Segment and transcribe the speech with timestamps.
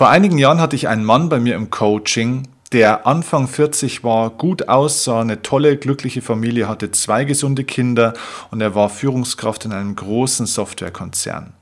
[0.00, 4.30] Vor einigen Jahren hatte ich einen Mann bei mir im Coaching, der Anfang 40 war,
[4.30, 8.14] gut aussah, eine tolle, glückliche Familie hatte, zwei gesunde Kinder
[8.50, 11.52] und er war Führungskraft in einem großen Softwarekonzern.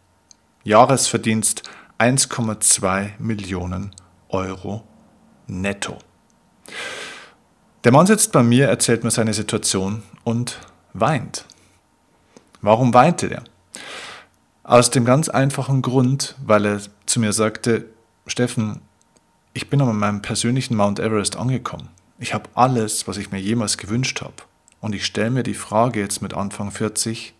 [0.62, 1.64] Jahresverdienst
[1.98, 3.90] 1,2 Millionen
[4.28, 4.84] Euro
[5.48, 5.98] netto.
[7.82, 10.60] Der Mann sitzt bei mir, erzählt mir seine Situation und
[10.92, 11.44] weint.
[12.60, 13.42] Warum weinte er?
[14.62, 17.86] Aus dem ganz einfachen Grund, weil er zu mir sagte,
[18.28, 18.80] Steffen,
[19.52, 21.88] ich bin an meinem persönlichen Mount Everest angekommen.
[22.18, 24.34] Ich habe alles, was ich mir jemals gewünscht habe.
[24.80, 27.34] Und ich stelle mir die Frage jetzt mit Anfang 40,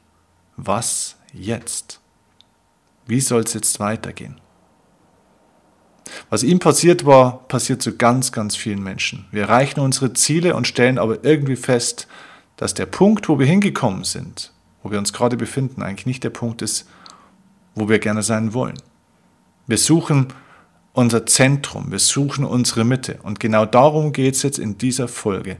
[0.56, 2.00] was jetzt?
[3.06, 4.40] Wie soll es jetzt weitergehen?
[6.30, 9.26] Was ihm passiert war, passiert zu ganz, ganz vielen Menschen.
[9.30, 12.08] Wir erreichen unsere Ziele und stellen aber irgendwie fest,
[12.56, 16.30] dass der Punkt, wo wir hingekommen sind, wo wir uns gerade befinden, eigentlich nicht der
[16.30, 16.88] Punkt ist,
[17.74, 18.78] wo wir gerne sein wollen.
[19.66, 20.28] Wir suchen
[20.98, 23.20] unser Zentrum, wir suchen unsere Mitte.
[23.22, 25.56] Und genau darum geht es jetzt in dieser Folge.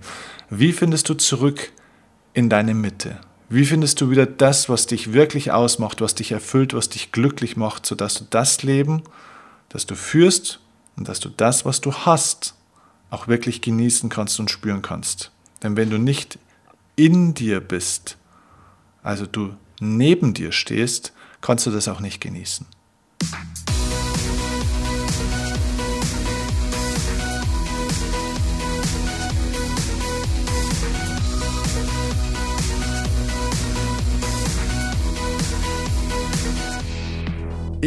[0.50, 1.70] Wie findest du zurück
[2.34, 3.20] in deine Mitte?
[3.48, 7.56] Wie findest du wieder das, was dich wirklich ausmacht, was dich erfüllt, was dich glücklich
[7.56, 9.04] macht, sodass du das Leben,
[9.68, 10.58] das du führst
[10.96, 12.54] und dass du das, was du hast,
[13.10, 15.30] auch wirklich genießen kannst und spüren kannst.
[15.62, 16.40] Denn wenn du nicht
[16.96, 18.16] in dir bist,
[19.04, 22.66] also du neben dir stehst, kannst du das auch nicht genießen.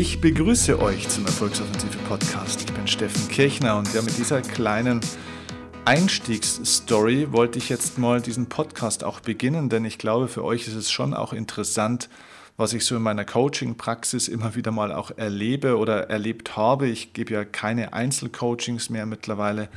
[0.02, 2.62] Ich begrüße euch zum Erfolgsoffensive Podcast.
[2.62, 5.00] Ich bin Steffen Kirchner und ja, mit dieser kleinen
[5.86, 10.74] Einstiegsstory wollte ich jetzt mal diesen Podcast auch beginnen, denn ich glaube, für euch ist
[10.74, 12.10] es schon auch interessant,
[12.58, 16.88] was ich so in meiner Coaching-Praxis immer wieder mal auch erlebe oder erlebt habe.
[16.88, 19.70] Ich gebe ja keine Einzelcoachings mehr mittlerweile,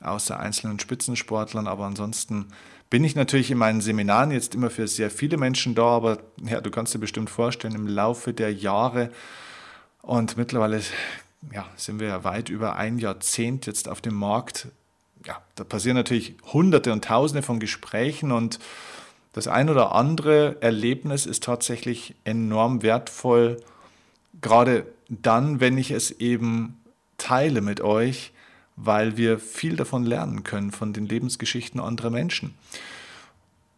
[0.00, 2.46] außer einzelnen Spitzensportlern, aber ansonsten
[2.88, 6.60] bin ich natürlich in meinen Seminaren jetzt immer für sehr viele Menschen da, aber ja,
[6.60, 9.10] du kannst dir bestimmt vorstellen, im Laufe der Jahre
[10.02, 10.80] und mittlerweile
[11.52, 14.68] ja, sind wir ja weit über ein Jahrzehnt jetzt auf dem Markt.
[15.26, 18.58] Ja, da passieren natürlich Hunderte und Tausende von Gesprächen und
[19.32, 23.62] das ein oder andere Erlebnis ist tatsächlich enorm wertvoll,
[24.40, 26.80] gerade dann, wenn ich es eben
[27.16, 28.32] teile mit euch,
[28.76, 32.54] weil wir viel davon lernen können, von den Lebensgeschichten anderer Menschen.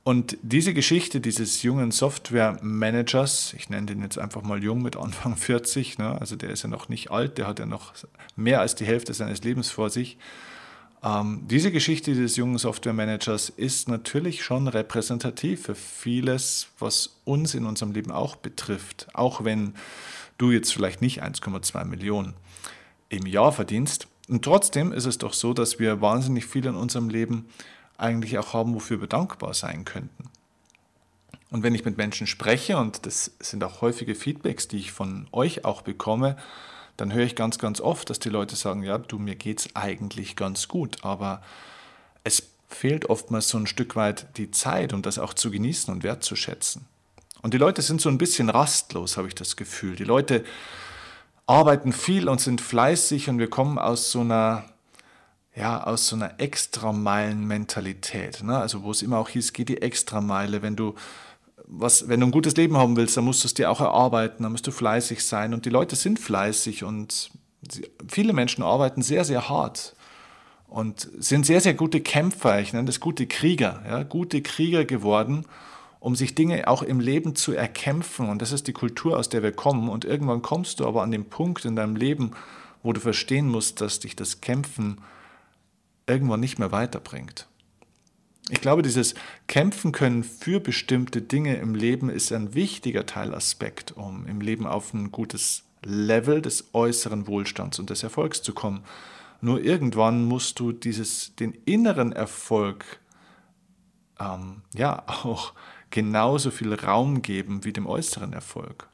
[0.05, 5.35] Und diese Geschichte dieses jungen Software-Managers, ich nenne den jetzt einfach mal jung mit Anfang
[5.37, 7.95] 40, ne, also der ist ja noch nicht alt, der hat ja noch
[8.37, 10.19] mehr als die Hälfte seines Lebens vor sich.
[11.03, 17.65] Ähm, diese Geschichte dieses jungen Software-Managers ist natürlich schon repräsentativ für vieles, was uns in
[17.65, 19.09] unserem Leben auch betrifft.
[19.15, 19.75] Auch wenn
[20.37, 22.35] du jetzt vielleicht nicht 1,2 Millionen
[23.09, 24.09] im Jahr verdienst.
[24.29, 27.47] Und trotzdem ist es doch so, dass wir wahnsinnig viel in unserem Leben
[27.97, 30.31] eigentlich auch haben, wofür wir dankbar sein könnten.
[31.51, 35.29] Und wenn ich mit Menschen spreche, und das sind auch häufige Feedbacks, die ich von
[35.31, 36.37] euch auch bekomme,
[36.97, 39.77] dann höre ich ganz, ganz oft, dass die Leute sagen, ja, du, mir geht es
[39.77, 41.43] eigentlich ganz gut, aber
[42.25, 46.03] es fehlt oftmals so ein Stück weit die Zeit, um das auch zu genießen und
[46.03, 46.87] wertzuschätzen.
[47.43, 49.97] Und die Leute sind so ein bisschen rastlos, habe ich das Gefühl.
[49.97, 50.45] Die Leute
[51.47, 54.65] arbeiten viel und sind fleißig und wir kommen aus so einer
[55.57, 58.43] ja, aus so einer Extrameilen-Mentalität.
[58.43, 58.59] Ne?
[58.59, 60.63] Also wo es immer auch hieß, geh die Extrameile.
[60.63, 60.97] Wenn du,
[61.67, 64.43] was, wenn du ein gutes Leben haben willst, dann musst du es dir auch erarbeiten,
[64.43, 65.55] dann musst du fleißig sein.
[65.55, 67.31] Und die Leute sind fleißig und
[67.71, 69.95] sie, viele Menschen arbeiten sehr, sehr hart
[70.67, 72.61] und sind sehr, sehr gute Kämpfer.
[72.61, 74.03] Ich nenne das gute Krieger, ja?
[74.03, 75.47] gute Krieger geworden,
[76.01, 78.29] um sich Dinge auch im Leben zu erkämpfen.
[78.29, 79.89] Und das ist die Kultur, aus der wir kommen.
[79.89, 82.33] Und irgendwann kommst du aber an den Punkt in deinem Leben,
[82.83, 84.99] wo du verstehen musst, dass dich das Kämpfen
[86.07, 87.49] irgendwann nicht mehr weiterbringt.
[88.51, 89.15] Ich glaube, dieses
[89.47, 94.93] Kämpfen können für bestimmte Dinge im Leben ist ein wichtiger Teilaspekt, um im Leben auf
[94.93, 98.85] ein gutes Level des äußeren Wohlstands und des Erfolgs zu kommen.
[99.41, 103.01] Nur irgendwann musst du dieses, den inneren Erfolg
[104.21, 105.55] ähm, ja auch
[105.91, 108.89] genauso viel Raum geben wie dem äußeren Erfolg.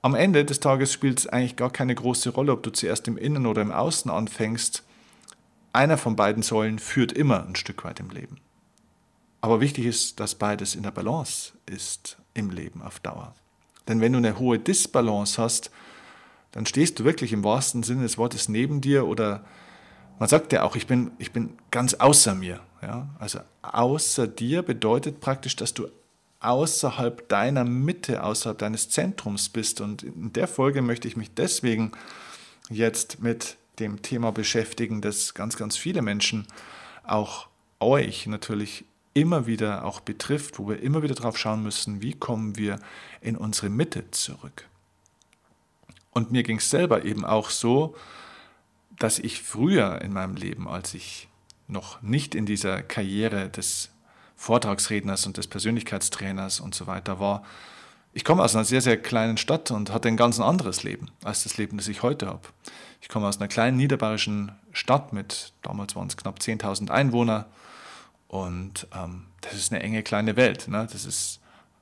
[0.00, 3.18] Am Ende des Tages spielt es eigentlich gar keine große Rolle, ob du zuerst im
[3.18, 4.84] Innen oder im Außen anfängst.
[5.72, 8.38] Einer von beiden Säulen führt immer ein Stück weit im Leben.
[9.40, 13.34] Aber wichtig ist, dass beides in der Balance ist im Leben auf Dauer.
[13.88, 15.70] Denn wenn du eine hohe Disbalance hast,
[16.52, 19.44] dann stehst du wirklich im wahrsten Sinne des Wortes neben dir oder
[20.18, 22.60] man sagt ja auch, ich bin, ich bin ganz außer mir.
[22.82, 23.08] Ja?
[23.18, 25.88] Also außer dir bedeutet praktisch, dass du
[26.40, 29.80] außerhalb deiner Mitte, außerhalb deines Zentrums bist.
[29.80, 31.92] Und in der Folge möchte ich mich deswegen
[32.70, 36.46] jetzt mit dem Thema beschäftigen, das ganz, ganz viele Menschen,
[37.04, 37.48] auch
[37.80, 42.56] euch natürlich immer wieder auch betrifft, wo wir immer wieder drauf schauen müssen, wie kommen
[42.56, 42.78] wir
[43.20, 44.68] in unsere Mitte zurück.
[46.12, 47.96] Und mir ging es selber eben auch so,
[48.98, 51.28] dass ich früher in meinem Leben, als ich
[51.68, 53.90] noch nicht in dieser Karriere des
[54.38, 57.42] Vortragsredners und des Persönlichkeitstrainers und so weiter war,
[58.14, 61.42] ich komme aus einer sehr, sehr kleinen Stadt und hatte ein ganz anderes Leben als
[61.42, 62.48] das Leben, das ich heute habe.
[63.02, 67.46] Ich komme aus einer kleinen niederbayerischen Stadt mit, damals waren es knapp 10.000 Einwohner
[68.28, 70.68] und ähm, das ist eine enge kleine Welt.
[70.68, 70.86] Ne?
[70.90, 71.40] Das ist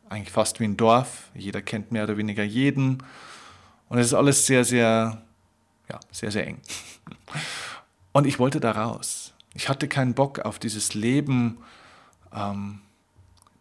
[0.09, 1.31] eigentlich fast wie ein Dorf.
[1.35, 3.03] Jeder kennt mehr oder weniger jeden
[3.91, 5.23] und es ist alles sehr, sehr,
[5.91, 6.59] ja, sehr, sehr eng.
[8.13, 9.35] Und ich wollte da raus.
[9.53, 11.59] Ich hatte keinen Bock auf dieses Leben,
[12.35, 12.81] ähm,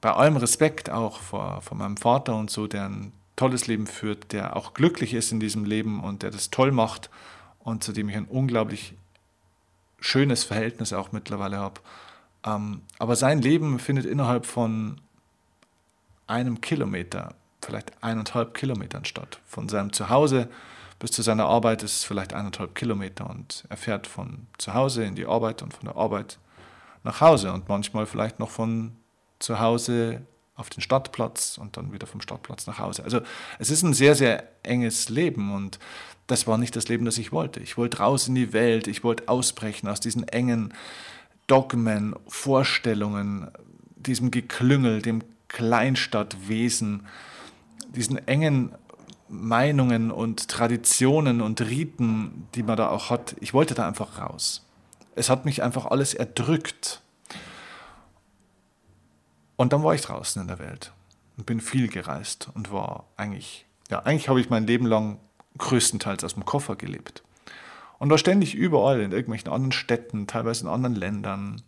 [0.02, 4.32] bei allem Respekt auch vor, vor meinem Vater und so, der ein tolles Leben führt,
[4.32, 7.10] der auch glücklich ist in diesem Leben und der das toll macht
[7.60, 8.94] und zu dem ich ein unglaublich
[10.00, 11.82] schönes Verhältnis auch mittlerweile habe.
[12.46, 15.02] Ähm, aber sein Leben findet innerhalb von
[16.28, 19.40] einem Kilometer, vielleicht eineinhalb Kilometern statt.
[19.48, 20.50] Von seinem Zuhause
[21.00, 25.04] bis zu seiner Arbeit ist es vielleicht eineinhalb Kilometer und er fährt von zu Hause
[25.04, 26.38] in die Arbeit und von der Arbeit
[27.06, 28.96] nach Hause und manchmal vielleicht noch von
[29.40, 30.22] zu Hause
[30.56, 33.04] auf den Stadtplatz und dann wieder vom Stadtplatz nach Hause.
[33.04, 33.22] Also
[33.60, 35.80] es ist ein sehr, sehr enges Leben und
[36.28, 37.60] das war nicht das Leben, das ich wollte.
[37.60, 40.74] Ich wollte raus in die Welt, ich wollte ausbrechen aus diesen engen
[41.48, 43.52] Dogmen, Vorstellungen,
[43.96, 47.06] diesem Geklüngel, dem Kleinstadtwesen,
[47.90, 48.72] diesen engen
[49.28, 53.36] Meinungen und Traditionen und Riten, die man da auch hat.
[53.42, 54.65] Ich wollte da einfach raus.
[55.16, 57.02] Es hat mich einfach alles erdrückt.
[59.56, 60.92] Und dann war ich draußen in der Welt
[61.38, 65.20] und bin viel gereist und war eigentlich, ja, eigentlich habe ich mein Leben lang
[65.58, 67.24] größtenteils aus dem Koffer gelebt.
[67.98, 71.62] Und war ständig überall in irgendwelchen anderen Städten, teilweise in anderen Ländern.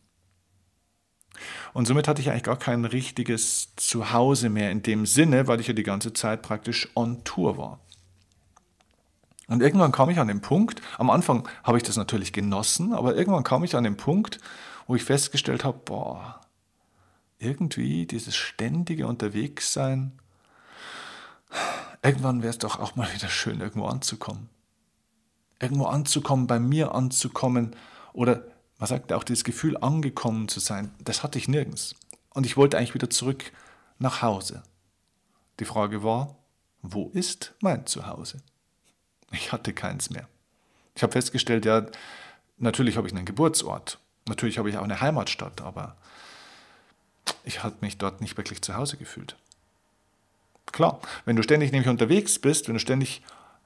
[1.73, 5.67] Und somit hatte ich eigentlich gar kein richtiges Zuhause mehr in dem Sinne, weil ich
[5.67, 7.79] ja die ganze Zeit praktisch on Tour war.
[9.47, 13.15] Und irgendwann kam ich an den Punkt, am Anfang habe ich das natürlich genossen, aber
[13.15, 14.39] irgendwann kam ich an den Punkt,
[14.88, 16.41] wo ich festgestellt habe, boah,
[17.39, 20.19] irgendwie dieses ständige Unterwegssein,
[22.01, 24.49] irgendwann wäre es doch auch mal wieder schön, irgendwo anzukommen.
[25.59, 27.75] Irgendwo anzukommen, bei mir anzukommen
[28.13, 28.44] oder
[28.79, 31.95] man sagt auch dieses Gefühl, angekommen zu sein, das hatte ich nirgends.
[32.29, 33.51] Und ich wollte eigentlich wieder zurück
[33.97, 34.61] nach Hause.
[35.59, 36.35] Die Frage war,
[36.83, 38.38] wo ist mein Zuhause?
[39.31, 40.27] Ich hatte keins mehr.
[40.95, 41.85] Ich habe festgestellt, ja,
[42.57, 45.95] natürlich habe ich einen Geburtsort, natürlich habe ich auch eine Heimatstadt, aber
[47.44, 49.35] ich habe mich dort nicht wirklich zu Hause gefühlt.
[50.71, 53.21] Klar, wenn du ständig nämlich unterwegs bist, wenn du ständig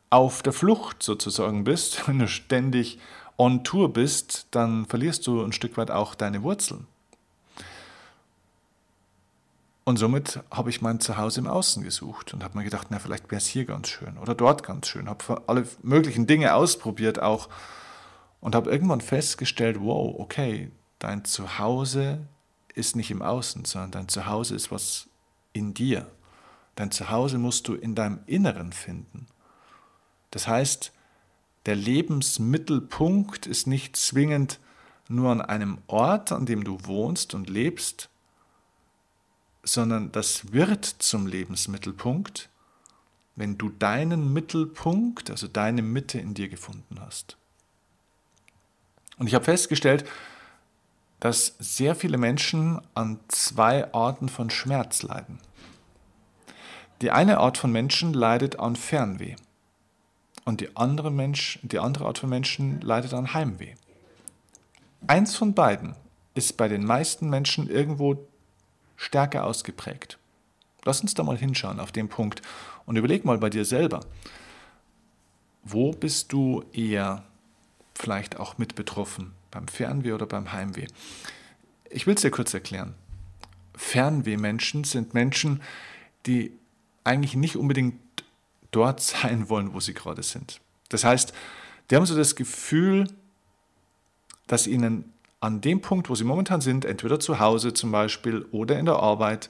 [0.10, 3.00] auf der Flucht sozusagen bist, wenn du ständig
[3.38, 6.86] on Tour bist, dann verlierst du ein Stück weit auch deine Wurzeln.
[9.92, 13.30] Und somit habe ich mein Zuhause im Außen gesucht und habe mir gedacht, na, vielleicht
[13.30, 15.10] wäre es hier ganz schön oder dort ganz schön.
[15.10, 17.50] Habe alle möglichen Dinge ausprobiert auch
[18.40, 22.26] und habe irgendwann festgestellt, wow, okay, dein Zuhause
[22.74, 25.10] ist nicht im Außen, sondern dein Zuhause ist was
[25.52, 26.10] in dir.
[26.76, 29.28] Dein Zuhause musst du in deinem Inneren finden.
[30.30, 30.94] Das heißt,
[31.66, 34.62] der Lebensmittelpunkt ist nicht zwingend
[35.10, 38.10] nur an einem Ort, an dem du wohnst und lebst,
[39.64, 42.50] sondern das wird zum Lebensmittelpunkt,
[43.36, 47.38] wenn du deinen Mittelpunkt, also deine Mitte in dir gefunden hast.
[49.18, 50.06] Und ich habe festgestellt,
[51.20, 55.40] dass sehr viele Menschen an zwei Arten von Schmerz leiden.
[57.02, 59.36] Die eine Art von Menschen leidet an Fernweh
[60.46, 63.76] und die andere, Mensch, die andere Art von Menschen leidet an Heimweh.
[65.08, 65.96] Eins von beiden
[66.34, 68.28] ist bei den meisten Menschen irgendwo
[69.02, 70.18] stärker ausgeprägt.
[70.84, 72.42] Lass uns da mal hinschauen auf den Punkt
[72.86, 74.02] und überleg mal bei dir selber,
[75.64, 77.24] wo bist du eher
[77.94, 79.34] vielleicht auch mit betroffen?
[79.52, 80.88] beim Fernweh oder beim Heimweh.
[81.90, 82.96] Ich will es dir kurz erklären.
[83.76, 85.62] Fernwehmenschen sind Menschen,
[86.26, 86.54] die
[87.04, 88.00] eigentlich nicht unbedingt
[88.72, 90.62] dort sein wollen, wo sie gerade sind.
[90.90, 91.34] Das heißt,
[91.90, 93.08] die haben so das Gefühl,
[94.48, 98.80] dass ihnen an dem Punkt, wo sie momentan sind, entweder zu Hause zum Beispiel oder
[98.80, 99.50] in der Arbeit,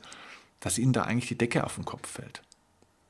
[0.62, 2.42] dass ihnen da eigentlich die Decke auf den Kopf fällt.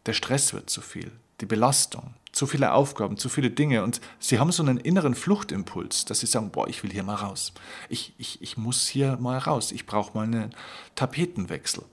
[0.08, 1.12] Der Stress wird zu viel,
[1.42, 6.06] die Belastung, zu viele Aufgaben, zu viele Dinge und sie haben so einen inneren Fluchtimpuls,
[6.06, 7.54] dass sie sagen, boah, ich will hier mal raus.
[7.88, 9.72] Ich, ich, ich muss hier mal raus.
[9.72, 10.56] Ich brauche mal einen
[10.96, 11.84] Tapetenwechsel.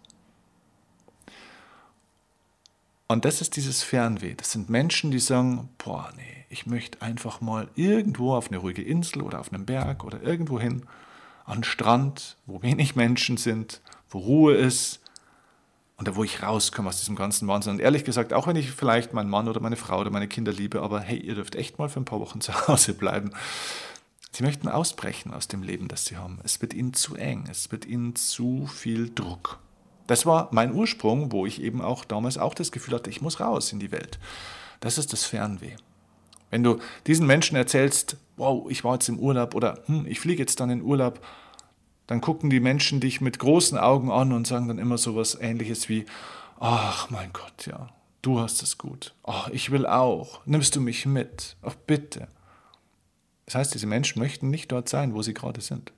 [3.09, 4.35] Und das ist dieses Fernweh.
[4.35, 8.83] Das sind Menschen, die sagen, boah, nee, ich möchte einfach mal irgendwo auf eine ruhige
[8.83, 10.83] Insel oder auf einen Berg oder irgendwo hin,
[11.45, 15.01] an Strand, wo wenig Menschen sind, wo Ruhe ist
[15.97, 17.75] und da wo ich rauskomme aus diesem ganzen Wahnsinn.
[17.75, 20.53] Und ehrlich gesagt, auch wenn ich vielleicht meinen Mann oder meine Frau oder meine Kinder
[20.53, 23.33] liebe, aber hey, ihr dürft echt mal für ein paar Wochen zu Hause bleiben.
[24.31, 26.39] Sie möchten ausbrechen aus dem Leben, das sie haben.
[26.45, 29.59] Es wird ihnen zu eng, es wird ihnen zu viel Druck.
[30.07, 33.41] Das war mein Ursprung, wo ich eben auch damals auch das Gefühl hatte, ich muss
[33.41, 34.19] raus in die Welt.
[34.81, 35.77] Das ist das Fernweh.
[36.51, 40.43] Wenn du diesen Menschen erzählst, wow, ich war jetzt im Urlaub oder hm, ich fliege
[40.43, 41.21] jetzt dann in Urlaub,
[42.07, 45.39] dann gucken die Menschen dich mit großen Augen an und sagen dann immer so was
[45.41, 46.07] ähnliches wie,
[46.59, 47.89] ach mein Gott, ja,
[48.23, 49.15] du hast es gut.
[49.25, 50.41] Ach, ich will auch.
[50.47, 51.57] Nimmst du mich mit?
[51.63, 52.29] Ach, bitte.
[53.45, 55.93] Das heißt, diese Menschen möchten nicht dort sein, wo sie gerade sind.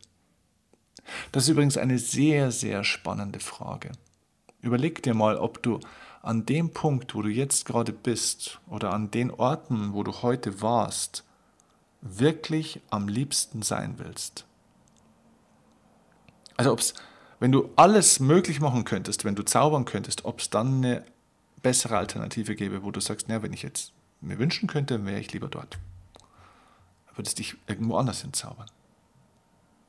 [1.32, 3.92] Das ist übrigens eine sehr, sehr spannende Frage.
[4.62, 5.80] Überleg dir mal, ob du
[6.22, 10.60] an dem Punkt, wo du jetzt gerade bist oder an den Orten, wo du heute
[10.60, 11.24] warst,
[12.02, 14.44] wirklich am liebsten sein willst.
[16.56, 16.94] Also ob es,
[17.38, 21.04] wenn du alles möglich machen könntest, wenn du zaubern könntest, ob es dann eine
[21.62, 25.32] bessere Alternative gäbe, wo du sagst, na, wenn ich jetzt mir wünschen könnte, wäre ich
[25.32, 25.78] lieber dort.
[27.14, 28.70] Würdest dich irgendwo anders hinzaubern.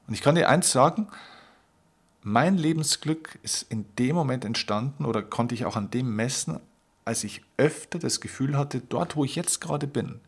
[0.08, 1.08] Und ich kann dir eins sagen,
[2.24, 6.60] mein Lebensglück ist in dem Moment entstanden oder konnte ich auch an dem messen,
[7.04, 10.20] als ich öfter das Gefühl hatte, dort wo ich jetzt gerade bin,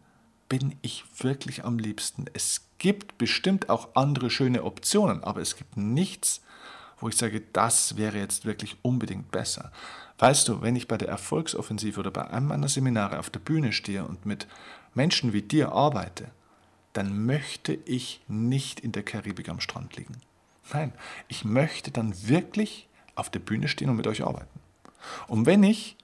[0.49, 2.25] bin ich wirklich am liebsten.
[2.33, 6.41] Es gibt bestimmt auch andere schöne Optionen, aber es gibt nichts,
[6.99, 9.71] wo ich sage, das wäre jetzt wirklich unbedingt besser.
[10.17, 13.73] Weißt du, wenn ich bei der Erfolgsoffensive oder bei einem meiner Seminare auf der Bühne
[13.73, 14.47] stehe und mit
[14.93, 16.31] Menschen wie dir arbeite,
[16.93, 20.15] dann möchte ich nicht in der Karibik am Strand liegen.
[20.71, 20.93] Nein,
[21.27, 24.59] ich möchte dann wirklich auf der Bühne stehen und mit euch arbeiten.
[25.27, 25.97] Und wenn ich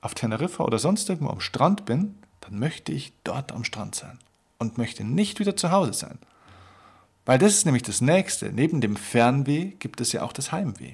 [0.00, 4.18] auf Teneriffa oder sonst irgendwo am Strand bin, dann möchte ich dort am Strand sein
[4.58, 6.18] und möchte nicht wieder zu Hause sein.
[7.24, 8.52] Weil das ist nämlich das Nächste.
[8.52, 10.92] Neben dem Fernweh gibt es ja auch das Heimweh.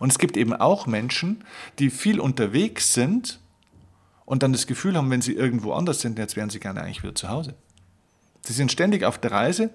[0.00, 1.44] Und es gibt eben auch Menschen,
[1.78, 3.40] die viel unterwegs sind
[4.24, 7.02] und dann das Gefühl haben, wenn sie irgendwo anders sind, jetzt wären sie gerne eigentlich
[7.02, 7.54] wieder zu Hause.
[8.42, 9.70] Sie sind ständig auf der Reise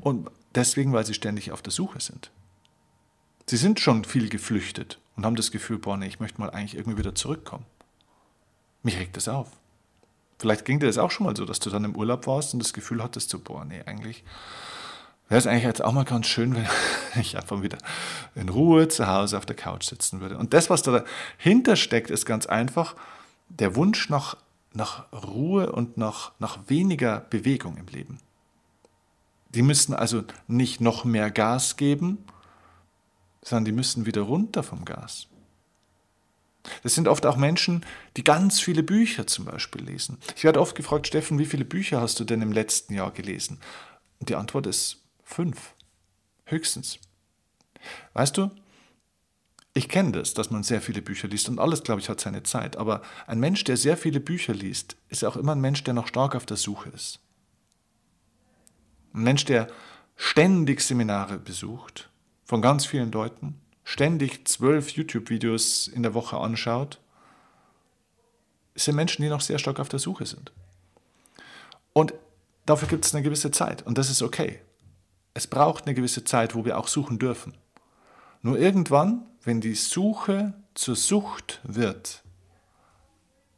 [0.00, 2.30] und deswegen, weil sie ständig auf der Suche sind.
[3.46, 6.76] Sie sind schon viel geflüchtet und haben das Gefühl, boah, nee, ich möchte mal eigentlich
[6.76, 7.66] irgendwie wieder zurückkommen.
[8.82, 9.48] Mich regt das auf.
[10.38, 12.60] Vielleicht ging dir das auch schon mal so, dass du dann im Urlaub warst und
[12.62, 14.24] das Gefühl hattest, so, boah, nee, eigentlich
[15.28, 16.54] wäre es eigentlich jetzt auch mal ganz schön,
[17.14, 17.78] wenn ich einfach wieder
[18.34, 20.38] in Ruhe zu Hause auf der Couch sitzen würde.
[20.38, 22.96] Und das, was dahinter steckt, ist ganz einfach
[23.48, 24.36] der Wunsch nach
[24.74, 28.18] nach Ruhe und nach, nach weniger Bewegung im Leben.
[29.54, 32.24] Die müssen also nicht noch mehr Gas geben,
[33.42, 35.28] sondern die müssen wieder runter vom Gas.
[36.82, 37.84] Das sind oft auch Menschen,
[38.16, 40.18] die ganz viele Bücher zum Beispiel lesen.
[40.36, 43.58] Ich werde oft gefragt, Steffen, wie viele Bücher hast du denn im letzten Jahr gelesen?
[44.20, 45.74] Und die Antwort ist fünf,
[46.44, 46.98] höchstens.
[48.12, 48.50] Weißt du,
[49.74, 52.42] ich kenne das, dass man sehr viele Bücher liest und alles, glaube ich, hat seine
[52.42, 52.76] Zeit.
[52.76, 56.06] Aber ein Mensch, der sehr viele Bücher liest, ist auch immer ein Mensch, der noch
[56.06, 57.20] stark auf der Suche ist.
[59.14, 59.68] Ein Mensch, der
[60.16, 62.08] ständig Seminare besucht,
[62.44, 66.98] von ganz vielen Leuten, ständig zwölf YouTube-Videos in der Woche anschaut,
[68.74, 70.52] sind Menschen, die noch sehr stark auf der Suche sind.
[71.92, 72.14] Und
[72.64, 74.60] dafür gibt es eine gewisse Zeit und das ist okay.
[75.34, 77.54] Es braucht eine gewisse Zeit, wo wir auch suchen dürfen.
[78.42, 82.22] Nur irgendwann, wenn die Suche zur Sucht wird,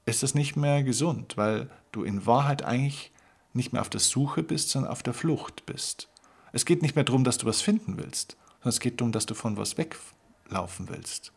[0.07, 3.13] ist das nicht mehr gesund, weil du in Wahrheit eigentlich
[3.55, 6.09] nicht mehr auf der Suche bist, sondern auf der Flucht bist.
[6.53, 9.27] Es geht nicht mehr darum, dass du was finden willst, sondern es geht darum, dass
[9.27, 11.33] du von was weglaufen willst.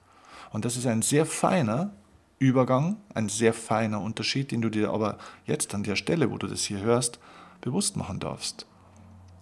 [0.51, 1.93] Und das ist ein sehr feiner
[2.39, 6.47] Übergang, ein sehr feiner Unterschied, den du dir aber jetzt an der Stelle, wo du
[6.47, 7.19] das hier hörst,
[7.61, 8.65] bewusst machen darfst.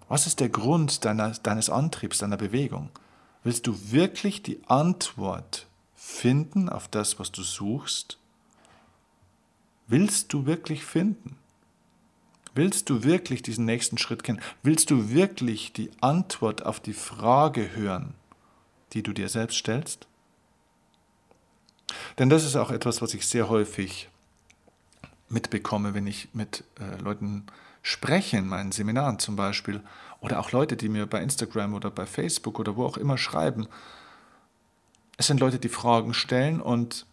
[0.08, 2.90] Was ist der Grund deiner, deines Antriebs, deiner Bewegung?
[3.42, 8.18] Willst du wirklich die Antwort finden auf das, was du suchst?
[9.88, 11.36] Willst du wirklich finden?
[12.56, 14.40] Willst du wirklich diesen nächsten Schritt kennen?
[14.62, 18.14] Willst du wirklich die Antwort auf die Frage hören,
[18.94, 20.06] die du dir selbst stellst?
[22.18, 24.08] Denn das ist auch etwas, was ich sehr häufig
[25.28, 27.44] mitbekomme, wenn ich mit äh, Leuten
[27.82, 29.82] spreche, in meinen Seminaren zum Beispiel,
[30.20, 33.68] oder auch Leute, die mir bei Instagram oder bei Facebook oder wo auch immer schreiben.
[35.18, 37.04] Es sind Leute, die Fragen stellen und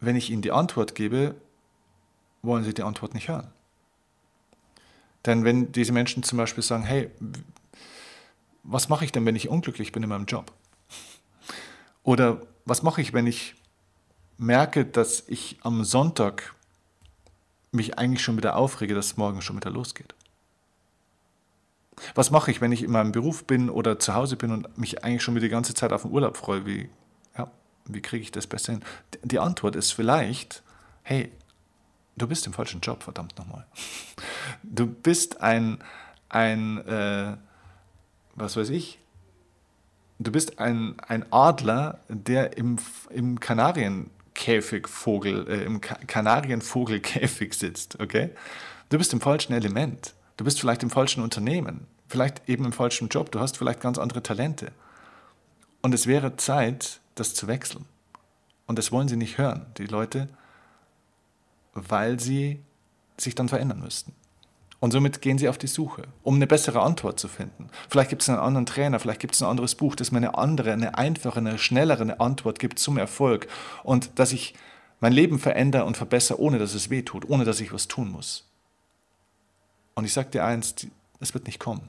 [0.00, 1.34] wenn ich ihnen die Antwort gebe,
[2.40, 3.50] wollen sie die Antwort nicht hören.
[5.26, 7.10] Denn wenn diese Menschen zum Beispiel sagen, hey,
[8.62, 10.52] was mache ich denn, wenn ich unglücklich bin in meinem Job?
[12.02, 13.54] Oder was mache ich, wenn ich
[14.36, 16.54] merke, dass ich am Sonntag
[17.74, 20.14] mich eigentlich schon wieder aufrege, dass es morgen schon wieder losgeht.
[22.14, 25.04] Was mache ich, wenn ich in meinem Beruf bin oder zu Hause bin und mich
[25.04, 26.66] eigentlich schon wieder die ganze Zeit auf den Urlaub freue?
[26.66, 26.88] Wie,
[27.36, 27.50] ja,
[27.86, 28.84] wie kriege ich das besser hin?
[29.22, 30.62] Die Antwort ist vielleicht,
[31.02, 31.30] hey,
[32.16, 33.66] du bist im falschen Job, verdammt nochmal.
[34.62, 35.78] Du bist ein,
[36.28, 37.36] ein äh,
[38.34, 38.98] was weiß ich,
[40.18, 42.78] du bist ein, ein Adler, der im,
[43.10, 48.30] im Kanarienkäfigvogel, äh, im Kanarienvogelkäfig sitzt, okay?
[48.88, 50.14] Du bist im falschen Element.
[50.36, 53.30] Du bist vielleicht im falschen Unternehmen, vielleicht eben im falschen Job.
[53.30, 54.72] Du hast vielleicht ganz andere Talente.
[55.80, 57.84] Und es wäre Zeit, das zu wechseln.
[58.66, 60.28] Und das wollen sie nicht hören, die Leute,
[61.74, 62.60] weil sie
[63.16, 64.12] sich dann verändern müssten.
[64.80, 67.68] Und somit gehen sie auf die Suche, um eine bessere Antwort zu finden.
[67.88, 70.36] Vielleicht gibt es einen anderen Trainer, vielleicht gibt es ein anderes Buch, das mir eine
[70.36, 73.46] andere, eine einfache, eine schnellere Antwort gibt zum Erfolg
[73.82, 74.54] und dass ich
[75.00, 78.10] mein Leben verändere und verbessere, ohne dass es weh tut, ohne dass ich was tun
[78.10, 78.46] muss.
[79.94, 80.74] Und ich sage dir eins,
[81.20, 81.88] es wird nicht kommen.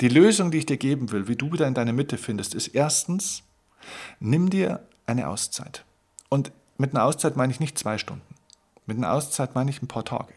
[0.00, 2.68] Die Lösung, die ich dir geben will, wie du wieder in deine Mitte findest, ist
[2.68, 3.42] erstens,
[4.20, 5.84] nimm dir eine Auszeit.
[6.28, 8.34] Und mit einer Auszeit meine ich nicht zwei Stunden.
[8.86, 10.32] Mit einer Auszeit meine ich ein paar Tage.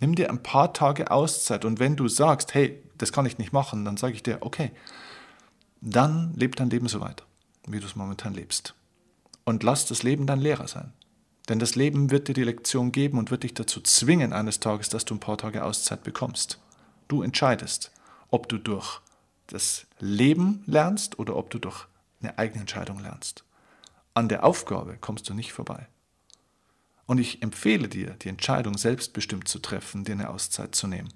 [0.00, 3.52] Nimm dir ein paar Tage Auszeit und wenn du sagst, hey, das kann ich nicht
[3.52, 4.70] machen, dann sage ich dir, okay,
[5.80, 7.24] dann leb dein Leben so weiter,
[7.66, 8.74] wie du es momentan lebst.
[9.44, 10.92] Und lass das Leben dein Lehrer sein.
[11.48, 14.90] Denn das Leben wird dir die Lektion geben und wird dich dazu zwingen eines Tages,
[14.90, 16.60] dass du ein paar Tage Auszeit bekommst.
[17.08, 17.90] Du entscheidest,
[18.30, 19.00] ob du durch
[19.46, 21.86] das Leben lernst oder ob du durch
[22.20, 23.44] eine eigene Entscheidung lernst.
[24.18, 25.86] An der Aufgabe kommst du nicht vorbei.
[27.06, 31.14] Und ich empfehle dir, die Entscheidung selbstbestimmt zu treffen, dir eine Auszeit zu nehmen.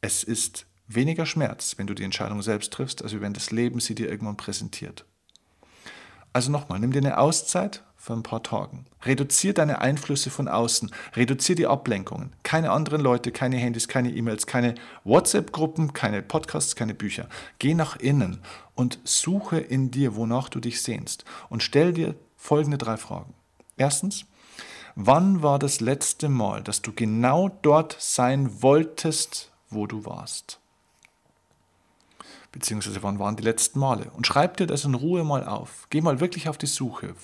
[0.00, 3.96] Es ist weniger Schmerz, wenn du die Entscheidung selbst triffst, als wenn das Leben sie
[3.96, 5.06] dir irgendwann präsentiert.
[6.32, 8.86] Also nochmal, nimm dir eine Auszeit für ein paar Tagen.
[9.04, 10.90] Reduzier deine Einflüsse von außen.
[11.16, 12.32] Reduzier die Ablenkungen.
[12.42, 14.74] Keine anderen Leute, keine Handys, keine E-Mails, keine
[15.04, 17.28] WhatsApp-Gruppen, keine Podcasts, keine Bücher.
[17.58, 18.38] Geh nach innen
[18.74, 21.24] und suche in dir, wonach du dich sehnst.
[21.48, 23.34] Und stell dir folgende drei Fragen.
[23.76, 24.24] Erstens,
[24.94, 30.59] wann war das letzte Mal, dass du genau dort sein wolltest, wo du warst?
[32.52, 34.10] Beziehungsweise wann waren die letzten Male?
[34.16, 35.86] Und schreib dir das in Ruhe mal auf.
[35.90, 37.14] Geh mal wirklich auf die Suche.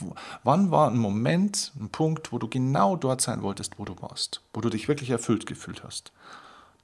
[0.44, 4.40] Wann war ein Moment, ein Punkt, wo du genau dort sein wolltest, wo du warst?
[4.52, 6.12] Wo du dich wirklich erfüllt gefühlt hast?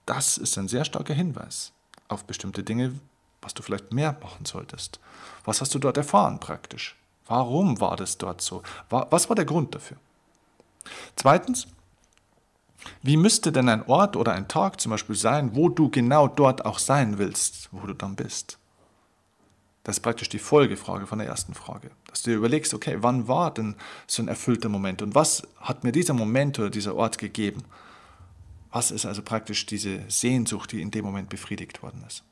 [0.07, 1.73] Das ist ein sehr starker Hinweis
[2.09, 2.95] auf bestimmte Dinge,
[3.41, 4.99] was du vielleicht mehr machen solltest.
[5.45, 6.97] Was hast du dort erfahren praktisch?
[7.27, 8.63] Warum war das dort so?
[8.91, 9.97] Was war der Grund dafür?
[11.15, 11.69] Zweitens,
[13.03, 16.65] wie müsste denn ein Ort oder ein Tag zum Beispiel sein, wo du genau dort
[16.65, 18.59] auch sein willst, wo du dann bist?
[19.85, 21.91] Das ist praktisch die Folgefrage von der ersten Frage.
[22.07, 23.75] Dass du dir überlegst, okay, wann war denn
[24.07, 27.65] so ein erfüllter Moment und was hat mir dieser Moment oder dieser Ort gegeben?
[28.71, 32.23] Was ist also praktisch diese Sehnsucht, die in dem Moment befriedigt worden ist?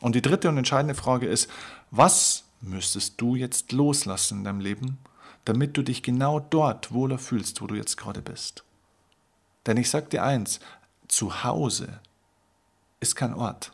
[0.00, 1.50] Und die dritte und entscheidende Frage ist,
[1.90, 4.98] was müsstest du jetzt loslassen in deinem Leben,
[5.44, 8.64] damit du dich genau dort wohler fühlst, wo du jetzt gerade bist.
[9.66, 10.60] Denn ich sage dir eins,
[11.08, 12.00] zu Hause
[13.00, 13.72] ist kein Ort.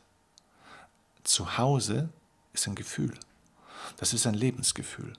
[1.25, 2.09] Zu Hause
[2.53, 3.15] ist ein Gefühl.
[3.97, 5.13] Das ist ein Lebensgefühl.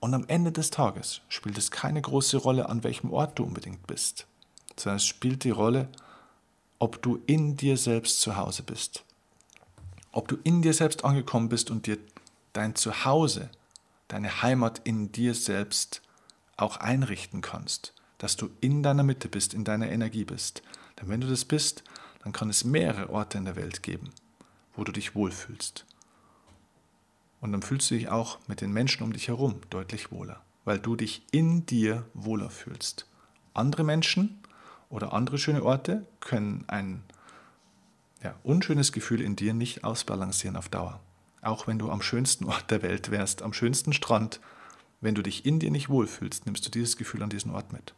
[0.00, 3.86] Und am Ende des Tages spielt es keine große Rolle, an welchem Ort du unbedingt
[3.86, 4.26] bist,
[4.76, 5.88] sondern es spielt die Rolle,
[6.78, 9.04] ob du in dir selbst zu Hause bist.
[10.10, 11.98] Ob du in dir selbst angekommen bist und dir
[12.52, 13.50] dein Zuhause,
[14.08, 16.02] deine Heimat in dir selbst
[16.56, 20.62] auch einrichten kannst, dass du in deiner Mitte bist, in deiner Energie bist.
[21.00, 21.82] Denn wenn du das bist,
[22.22, 24.10] dann kann es mehrere Orte in der Welt geben,
[24.76, 25.84] wo du dich wohlfühlst.
[27.40, 30.78] Und dann fühlst du dich auch mit den Menschen um dich herum deutlich wohler, weil
[30.78, 33.06] du dich in dir wohler fühlst.
[33.54, 34.38] Andere Menschen
[34.88, 37.02] oder andere schöne Orte können ein
[38.22, 41.00] ja, unschönes Gefühl in dir nicht ausbalancieren auf Dauer.
[41.40, 44.38] Auch wenn du am schönsten Ort der Welt wärst, am schönsten Strand,
[45.00, 47.94] wenn du dich in dir nicht wohlfühlst, nimmst du dieses Gefühl an diesen Ort mit.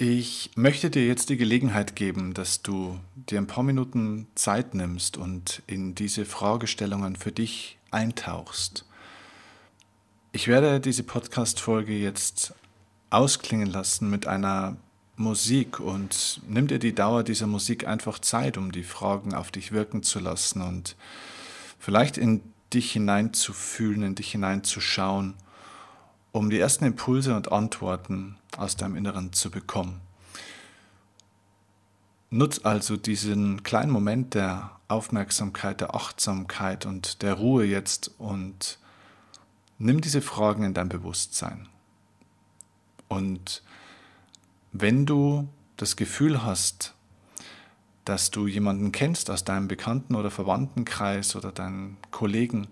[0.00, 5.16] Ich möchte dir jetzt die Gelegenheit geben, dass du dir ein paar Minuten Zeit nimmst
[5.16, 8.84] und in diese Fragestellungen für dich eintauchst.
[10.30, 12.54] Ich werde diese Podcast-Folge jetzt
[13.10, 14.76] ausklingen lassen mit einer
[15.16, 19.72] Musik und nimm dir die Dauer dieser Musik einfach Zeit, um die Fragen auf dich
[19.72, 20.94] wirken zu lassen und
[21.80, 25.34] vielleicht in dich hineinzufühlen, in dich hineinzuschauen,
[26.32, 30.00] um die ersten Impulse und Antworten aus deinem Inneren zu bekommen.
[32.30, 38.78] Nutz also diesen kleinen Moment der Aufmerksamkeit, der Achtsamkeit und der Ruhe jetzt und
[39.78, 41.68] nimm diese Fragen in dein Bewusstsein.
[43.08, 43.62] Und
[44.72, 46.94] wenn du das Gefühl hast,
[48.04, 52.68] dass du jemanden kennst aus deinem Bekannten- oder Verwandtenkreis oder deinen Kollegen,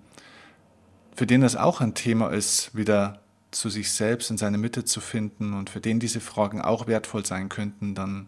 [1.15, 5.01] für den das auch ein Thema ist, wieder zu sich selbst in seine Mitte zu
[5.01, 8.27] finden und für den diese Fragen auch wertvoll sein könnten, dann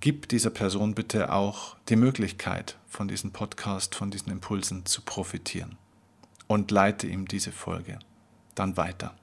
[0.00, 5.76] gib dieser Person bitte auch die Möglichkeit, von diesem Podcast, von diesen Impulsen zu profitieren.
[6.46, 8.00] Und leite ihm diese Folge
[8.56, 9.14] dann weiter,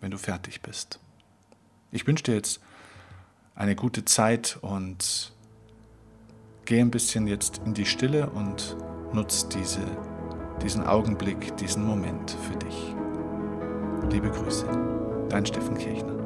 [0.00, 1.00] wenn du fertig bist.
[1.90, 2.60] Ich wünsche dir jetzt
[3.54, 5.32] eine gute Zeit und
[6.66, 8.76] geh ein bisschen jetzt in die Stille und
[9.12, 9.84] nutz diese,
[10.62, 13.03] diesen Augenblick, diesen Moment für dich.
[14.10, 14.66] Liebe Grüße,
[15.28, 16.23] dein Steffen Kirchner.